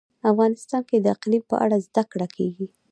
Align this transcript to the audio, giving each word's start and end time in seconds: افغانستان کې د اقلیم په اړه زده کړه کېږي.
افغانستان 0.31 0.81
کې 0.89 0.97
د 1.01 1.05
اقلیم 1.15 1.43
په 1.51 1.55
اړه 1.63 1.77
زده 1.87 2.03
کړه 2.11 2.27
کېږي. 2.35 2.65